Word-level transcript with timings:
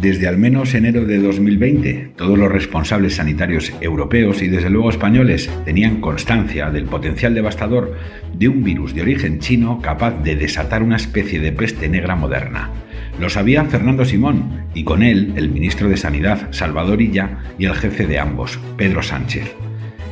Desde 0.00 0.28
al 0.28 0.38
menos 0.38 0.74
enero 0.74 1.04
de 1.04 1.18
2020, 1.18 2.12
todos 2.16 2.38
los 2.38 2.50
responsables 2.50 3.16
sanitarios 3.16 3.70
europeos 3.82 4.40
y 4.40 4.48
desde 4.48 4.70
luego 4.70 4.88
españoles 4.88 5.50
tenían 5.66 6.00
constancia 6.00 6.70
del 6.70 6.86
potencial 6.86 7.34
devastador 7.34 7.98
de 8.32 8.48
un 8.48 8.64
virus 8.64 8.94
de 8.94 9.02
origen 9.02 9.40
chino 9.40 9.82
capaz 9.82 10.12
de 10.22 10.36
desatar 10.36 10.82
una 10.82 10.96
especie 10.96 11.38
de 11.38 11.52
peste 11.52 11.90
negra 11.90 12.16
moderna. 12.16 12.70
Lo 13.20 13.28
sabía 13.28 13.66
Fernando 13.66 14.06
Simón 14.06 14.64
y 14.72 14.84
con 14.84 15.02
él 15.02 15.34
el 15.36 15.50
ministro 15.50 15.90
de 15.90 15.98
Sanidad, 15.98 16.48
Salvador 16.50 17.02
Illa, 17.02 17.40
y 17.58 17.66
el 17.66 17.74
jefe 17.74 18.06
de 18.06 18.18
ambos, 18.18 18.58
Pedro 18.78 19.02
Sánchez. 19.02 19.54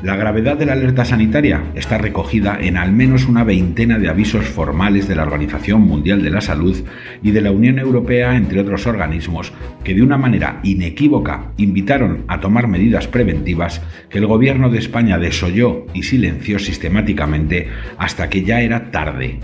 La 0.00 0.14
gravedad 0.14 0.56
de 0.56 0.64
la 0.64 0.74
alerta 0.74 1.04
sanitaria 1.04 1.64
está 1.74 1.98
recogida 1.98 2.56
en 2.60 2.76
al 2.76 2.92
menos 2.92 3.26
una 3.26 3.42
veintena 3.42 3.98
de 3.98 4.08
avisos 4.08 4.46
formales 4.46 5.08
de 5.08 5.16
la 5.16 5.24
Organización 5.24 5.80
Mundial 5.80 6.22
de 6.22 6.30
la 6.30 6.40
Salud 6.40 6.76
y 7.20 7.32
de 7.32 7.40
la 7.40 7.50
Unión 7.50 7.80
Europea, 7.80 8.36
entre 8.36 8.60
otros 8.60 8.86
organismos, 8.86 9.52
que 9.82 9.94
de 9.94 10.02
una 10.02 10.16
manera 10.16 10.60
inequívoca 10.62 11.50
invitaron 11.56 12.22
a 12.28 12.38
tomar 12.38 12.68
medidas 12.68 13.08
preventivas 13.08 13.82
que 14.08 14.18
el 14.18 14.26
gobierno 14.26 14.70
de 14.70 14.78
España 14.78 15.18
desoyó 15.18 15.86
y 15.92 16.04
silenció 16.04 16.60
sistemáticamente 16.60 17.66
hasta 17.98 18.30
que 18.30 18.44
ya 18.44 18.60
era 18.60 18.92
tarde 18.92 19.40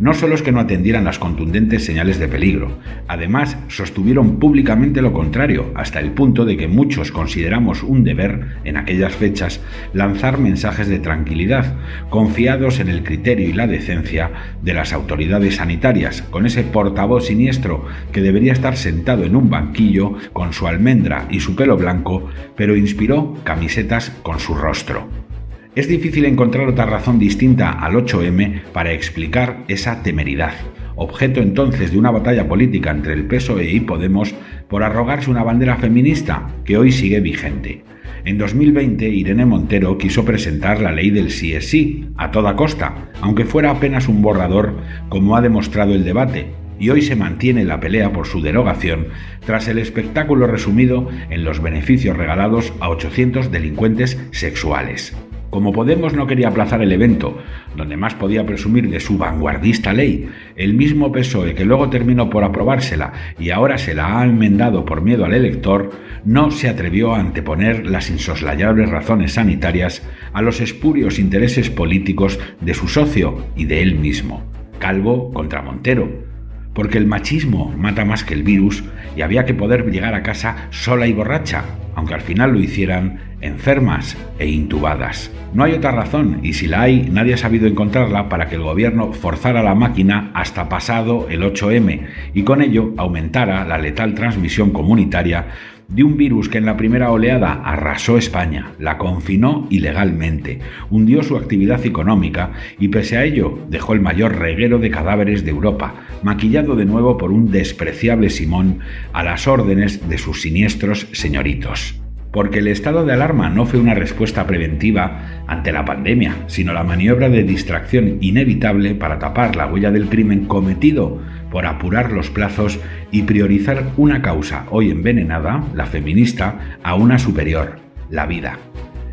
no 0.00 0.14
solo 0.14 0.34
es 0.34 0.42
que 0.42 0.50
no 0.50 0.60
atendieran 0.60 1.04
las 1.04 1.18
contundentes 1.18 1.84
señales 1.84 2.18
de 2.18 2.26
peligro, 2.26 2.78
además 3.06 3.58
sostuvieron 3.68 4.38
públicamente 4.38 5.02
lo 5.02 5.12
contrario, 5.12 5.70
hasta 5.74 6.00
el 6.00 6.12
punto 6.12 6.46
de 6.46 6.56
que 6.56 6.68
muchos 6.68 7.12
consideramos 7.12 7.82
un 7.82 8.02
deber, 8.02 8.56
en 8.64 8.78
aquellas 8.78 9.14
fechas, 9.14 9.60
lanzar 9.92 10.38
mensajes 10.38 10.88
de 10.88 10.98
tranquilidad, 10.98 11.76
confiados 12.08 12.80
en 12.80 12.88
el 12.88 13.04
criterio 13.04 13.48
y 13.48 13.52
la 13.52 13.66
decencia 13.66 14.30
de 14.62 14.72
las 14.74 14.94
autoridades 14.94 15.56
sanitarias, 15.56 16.22
con 16.22 16.46
ese 16.46 16.62
portavoz 16.62 17.26
siniestro 17.26 17.84
que 18.10 18.22
debería 18.22 18.52
estar 18.52 18.76
sentado 18.76 19.24
en 19.24 19.36
un 19.36 19.50
banquillo 19.50 20.14
con 20.32 20.54
su 20.54 20.66
almendra 20.66 21.26
y 21.30 21.40
su 21.40 21.54
pelo 21.54 21.76
blanco, 21.76 22.28
pero 22.56 22.74
inspiró 22.74 23.36
camisetas 23.44 24.10
con 24.22 24.40
su 24.40 24.54
rostro. 24.54 25.29
Es 25.76 25.86
difícil 25.86 26.24
encontrar 26.24 26.68
otra 26.68 26.84
razón 26.84 27.20
distinta 27.20 27.70
al 27.70 27.92
8M 27.92 28.62
para 28.72 28.92
explicar 28.92 29.62
esa 29.68 30.02
temeridad, 30.02 30.52
objeto 30.96 31.40
entonces 31.40 31.92
de 31.92 31.98
una 31.98 32.10
batalla 32.10 32.48
política 32.48 32.90
entre 32.90 33.12
el 33.12 33.26
PSOE 33.26 33.70
y 33.70 33.78
Podemos 33.78 34.34
por 34.68 34.82
arrogarse 34.82 35.30
una 35.30 35.44
bandera 35.44 35.76
feminista 35.76 36.48
que 36.64 36.76
hoy 36.76 36.90
sigue 36.90 37.20
vigente. 37.20 37.84
En 38.24 38.36
2020, 38.36 39.08
Irene 39.10 39.46
Montero 39.46 39.96
quiso 39.96 40.24
presentar 40.24 40.80
la 40.80 40.90
ley 40.90 41.10
del 41.10 41.30
sí 41.30 41.52
es 41.52 41.70
sí, 41.70 42.08
a 42.16 42.32
toda 42.32 42.56
costa, 42.56 43.08
aunque 43.20 43.44
fuera 43.44 43.70
apenas 43.70 44.08
un 44.08 44.22
borrador, 44.22 44.74
como 45.08 45.36
ha 45.36 45.40
demostrado 45.40 45.94
el 45.94 46.02
debate, 46.02 46.46
y 46.80 46.90
hoy 46.90 47.00
se 47.00 47.14
mantiene 47.14 47.64
la 47.64 47.78
pelea 47.78 48.12
por 48.12 48.26
su 48.26 48.42
derogación 48.42 49.06
tras 49.46 49.68
el 49.68 49.78
espectáculo 49.78 50.48
resumido 50.48 51.08
en 51.30 51.44
los 51.44 51.62
beneficios 51.62 52.16
regalados 52.16 52.72
a 52.80 52.88
800 52.88 53.52
delincuentes 53.52 54.20
sexuales. 54.32 55.14
Como 55.50 55.72
Podemos 55.72 56.14
no 56.14 56.28
quería 56.28 56.48
aplazar 56.48 56.80
el 56.80 56.92
evento, 56.92 57.38
donde 57.76 57.96
más 57.96 58.14
podía 58.14 58.46
presumir 58.46 58.88
de 58.88 59.00
su 59.00 59.18
vanguardista 59.18 59.92
ley, 59.92 60.28
el 60.54 60.74
mismo 60.74 61.10
PSOE 61.10 61.56
que 61.56 61.64
luego 61.64 61.90
terminó 61.90 62.30
por 62.30 62.44
aprobársela 62.44 63.12
y 63.36 63.50
ahora 63.50 63.76
se 63.76 63.94
la 63.94 64.20
ha 64.20 64.24
enmendado 64.24 64.84
por 64.84 65.02
miedo 65.02 65.24
al 65.24 65.34
elector, 65.34 65.90
no 66.24 66.52
se 66.52 66.68
atrevió 66.68 67.14
a 67.14 67.18
anteponer 67.18 67.84
las 67.86 68.10
insoslayables 68.10 68.90
razones 68.90 69.32
sanitarias 69.32 70.06
a 70.32 70.40
los 70.40 70.60
espurios 70.60 71.18
intereses 71.18 71.68
políticos 71.68 72.38
de 72.60 72.74
su 72.74 72.86
socio 72.86 73.44
y 73.56 73.64
de 73.64 73.82
él 73.82 73.96
mismo. 73.96 74.44
Calvo 74.78 75.32
contra 75.32 75.62
Montero, 75.62 76.30
porque 76.74 76.98
el 76.98 77.06
machismo 77.06 77.74
mata 77.76 78.04
más 78.04 78.22
que 78.22 78.34
el 78.34 78.44
virus 78.44 78.84
y 79.16 79.22
había 79.22 79.44
que 79.44 79.54
poder 79.54 79.90
llegar 79.90 80.14
a 80.14 80.22
casa 80.22 80.68
sola 80.70 81.08
y 81.08 81.12
borracha, 81.12 81.64
aunque 82.00 82.14
al 82.14 82.22
final 82.22 82.52
lo 82.52 82.60
hicieran 82.60 83.18
enfermas 83.42 84.16
e 84.38 84.48
intubadas. 84.48 85.30
No 85.52 85.64
hay 85.64 85.72
otra 85.72 85.90
razón, 85.90 86.40
y 86.42 86.54
si 86.54 86.66
la 86.66 86.80
hay, 86.80 87.10
nadie 87.12 87.34
ha 87.34 87.36
sabido 87.36 87.66
encontrarla 87.66 88.30
para 88.30 88.48
que 88.48 88.54
el 88.54 88.62
gobierno 88.62 89.12
forzara 89.12 89.62
la 89.62 89.74
máquina 89.74 90.30
hasta 90.32 90.70
pasado 90.70 91.26
el 91.28 91.42
8M 91.42 92.06
y 92.32 92.42
con 92.42 92.62
ello 92.62 92.94
aumentara 92.96 93.66
la 93.66 93.76
letal 93.76 94.14
transmisión 94.14 94.70
comunitaria 94.70 95.48
de 95.88 96.04
un 96.04 96.16
virus 96.16 96.48
que 96.48 96.56
en 96.56 96.64
la 96.64 96.78
primera 96.78 97.10
oleada 97.10 97.52
arrasó 97.64 98.16
España, 98.16 98.72
la 98.78 98.96
confinó 98.96 99.66
ilegalmente, 99.68 100.60
hundió 100.88 101.22
su 101.22 101.36
actividad 101.36 101.84
económica 101.84 102.52
y 102.78 102.88
pese 102.88 103.18
a 103.18 103.24
ello 103.24 103.58
dejó 103.68 103.92
el 103.92 104.00
mayor 104.00 104.38
reguero 104.38 104.78
de 104.78 104.90
cadáveres 104.90 105.44
de 105.44 105.50
Europa, 105.50 105.96
maquillado 106.22 106.76
de 106.76 106.86
nuevo 106.86 107.18
por 107.18 107.30
un 107.30 107.50
despreciable 107.50 108.30
Simón 108.30 108.78
a 109.12 109.22
las 109.22 109.46
órdenes 109.46 110.08
de 110.08 110.16
sus 110.16 110.40
siniestros 110.40 111.08
señoritos 111.12 111.89
porque 112.32 112.58
el 112.58 112.68
estado 112.68 113.04
de 113.04 113.12
alarma 113.12 113.50
no 113.50 113.66
fue 113.66 113.80
una 113.80 113.94
respuesta 113.94 114.46
preventiva 114.46 115.44
ante 115.46 115.72
la 115.72 115.84
pandemia, 115.84 116.36
sino 116.46 116.72
la 116.72 116.84
maniobra 116.84 117.28
de 117.28 117.42
distracción 117.42 118.18
inevitable 118.20 118.94
para 118.94 119.18
tapar 119.18 119.56
la 119.56 119.66
huella 119.66 119.90
del 119.90 120.08
crimen 120.08 120.46
cometido 120.46 121.20
por 121.50 121.66
apurar 121.66 122.12
los 122.12 122.30
plazos 122.30 122.78
y 123.10 123.22
priorizar 123.22 123.84
una 123.96 124.22
causa 124.22 124.66
hoy 124.70 124.90
envenenada, 124.90 125.64
la 125.74 125.86
feminista, 125.86 126.78
a 126.82 126.94
una 126.94 127.18
superior, 127.18 127.76
la 128.08 128.26
vida. 128.26 128.58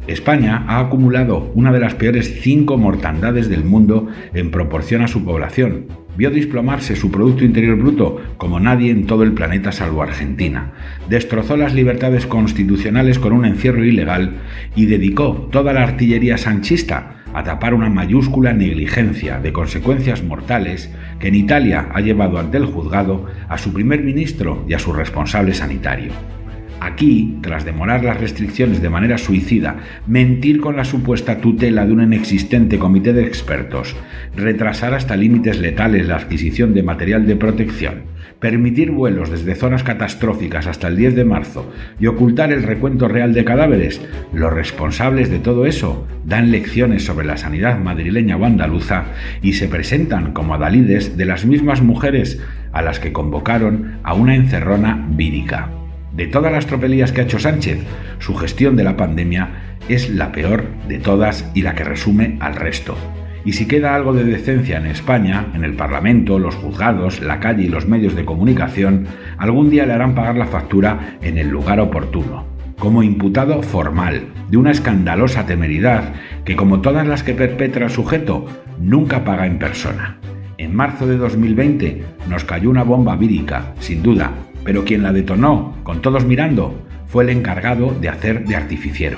España 0.08 0.64
ha 0.68 0.80
acumulado 0.80 1.52
una 1.54 1.72
de 1.72 1.80
las 1.80 1.96
peores 1.96 2.40
cinco 2.42 2.78
mortandades 2.78 3.50
del 3.50 3.66
mundo 3.66 4.08
en 4.34 4.52
proporción 4.52 5.02
a 5.02 5.08
su 5.08 5.26
población, 5.26 5.88
vio 6.18 6.32
desplomarse 6.32 6.96
su 6.96 7.12
Producto 7.12 7.44
Interior 7.44 7.78
Bruto 7.78 8.22
como 8.38 8.60
nadie 8.60 8.90
en 8.90 9.06
todo 9.06 9.24
el 9.24 9.34
planeta 9.34 9.72
salvo 9.72 10.02
Argentina, 10.02 10.72
destrozó 11.10 11.58
las 11.58 11.74
libertades 11.74 12.26
constitucionales 12.26 13.20
con 13.20 13.34
un 13.34 13.46
encierro 13.46 13.84
ilegal 13.84 14.38
y 14.76 14.86
dedicó 14.86 15.50
toda 15.52 15.74
la 15.74 15.84
artillería 15.84 16.38
sanchista 16.38 17.18
a 17.34 17.44
tapar 17.44 17.74
una 17.74 17.90
mayúscula 17.90 18.54
negligencia 18.54 19.40
de 19.40 19.54
consecuencias 19.54 20.24
mortales 20.24 20.92
que 21.20 21.28
en 21.28 21.36
Italia 21.36 21.90
ha 21.94 22.02
llevado 22.02 22.40
ante 22.40 22.58
el 22.58 22.66
juzgado 22.66 23.28
a 23.48 23.58
su 23.58 23.74
primer 23.74 24.02
ministro 24.04 24.66
y 24.68 24.74
a 24.74 24.80
su 24.80 24.94
responsable 24.94 25.54
sanitario. 25.54 26.12
Aquí, 26.80 27.38
tras 27.42 27.66
demorar 27.66 28.04
las 28.04 28.20
restricciones 28.20 28.82
de 28.82 28.90
manera 28.90 29.18
suicida, 29.18 29.78
mentir 30.06 30.60
con 30.62 30.76
la 30.76 30.86
supuesta 30.86 31.42
tutela 31.42 31.86
de 31.86 31.94
un 31.94 32.04
inexistente 32.04 32.78
comité 32.78 33.14
de 33.14 33.24
expertos, 33.24 33.96
retrasar 34.36 34.94
hasta 34.94 35.16
límites 35.16 35.60
letales 35.60 36.08
la 36.08 36.18
adquisición 36.18 36.76
de 36.76 36.84
material 36.84 37.26
de 37.26 37.36
protección, 37.36 38.04
permitir 38.40 38.92
vuelos 38.92 39.32
desde 39.32 39.56
zonas 39.56 39.84
catastróficas 39.84 40.68
hasta 40.68 40.88
el 40.88 40.98
10 40.98 41.16
de 41.16 41.26
marzo 41.26 41.72
y 42.00 42.06
ocultar 42.06 42.52
el 42.52 42.62
recuento 42.62 43.08
real 43.08 43.34
de 43.34 43.44
cadáveres, 43.44 44.00
los 44.32 44.54
responsables 44.54 45.32
de 45.32 45.40
todo 45.40 45.66
eso 45.66 46.08
dan 46.26 46.52
lecciones 46.52 47.04
sobre 47.04 47.26
la 47.26 47.38
sanidad 47.38 47.80
madrileña 47.80 48.38
o 48.38 48.46
andaluza 48.46 49.06
y 49.42 49.54
se 49.54 49.68
presentan 49.68 50.34
como 50.34 50.54
adalides 50.54 51.18
de 51.18 51.26
las 51.26 51.46
mismas 51.46 51.82
mujeres 51.82 52.40
a 52.72 52.84
las 52.84 53.00
que 53.00 53.14
convocaron 53.14 53.98
a 54.04 54.14
una 54.14 54.36
encerrona 54.36 55.08
vírica. 55.10 55.72
De 56.18 56.26
todas 56.26 56.52
las 56.52 56.66
tropelías 56.66 57.12
que 57.12 57.22
ha 57.22 57.26
hecho 57.26 57.38
Sánchez, 57.38 57.78
su 58.18 58.34
gestión 58.34 58.76
de 58.76 58.84
la 58.84 58.98
pandemia 58.98 59.78
es 59.88 60.10
la 60.10 60.32
peor 60.32 60.66
de 60.88 60.98
todas 60.98 61.48
y 61.54 61.62
la 61.62 61.76
que 61.76 61.84
resume 61.84 62.38
al 62.40 62.56
resto. 62.56 62.98
Y 63.46 63.54
si 63.54 63.68
queda 63.68 63.94
algo 63.94 64.14
de 64.14 64.24
decencia 64.24 64.80
en 64.80 64.88
España, 64.88 65.46
en 65.54 65.64
el 65.64 65.76
Parlamento, 65.76 66.40
los 66.40 66.56
juzgados, 66.56 67.22
la 67.22 67.40
calle 67.40 67.66
y 67.66 67.70
los 67.70 67.88
medios 67.88 68.16
de 68.16 68.26
comunicación, 68.26 69.06
algún 69.38 69.70
día 69.70 69.86
le 69.86 69.94
harán 69.94 70.16
pagar 70.16 70.38
la 70.38 70.48
factura 70.48 71.20
en 71.22 71.38
el 71.38 71.50
lugar 71.50 71.80
oportuno, 71.80 72.48
como 72.80 73.04
imputado 73.04 73.62
formal 73.62 74.24
de 74.50 74.58
una 74.58 74.72
escandalosa 74.72 75.46
temeridad 75.46 76.16
que, 76.46 76.56
como 76.56 76.82
todas 76.82 77.06
las 77.06 77.22
que 77.22 77.36
perpetra 77.36 77.86
el 77.86 77.92
sujeto, 77.92 78.48
nunca 78.80 79.24
paga 79.24 79.46
en 79.46 79.60
persona. 79.60 80.18
En 80.58 80.76
marzo 80.76 81.06
de 81.06 81.18
2020 81.18 82.04
nos 82.28 82.44
cayó 82.44 82.72
una 82.72 82.82
bomba 82.82 83.16
vírica, 83.16 83.76
sin 83.80 84.02
duda, 84.02 84.32
pero 84.68 84.84
quien 84.84 85.02
la 85.02 85.14
detonó, 85.14 85.78
con 85.84 86.02
todos 86.02 86.26
mirando, 86.26 86.76
fue 87.08 87.24
el 87.24 87.30
encargado 87.30 87.96
de 88.02 88.10
hacer 88.10 88.44
de 88.44 88.58
artificiero. 88.58 89.18